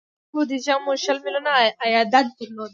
[0.31, 1.51] په دې بودجه مو شل میلیونه
[1.81, 2.69] عایدات درلودل.